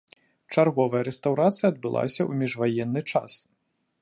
Чарговая 0.55 1.01
рэстаўрацыя 1.09 1.67
адбылася 1.75 2.17
ў 2.17 2.31
міжваенны 2.41 3.01
час. 3.11 3.31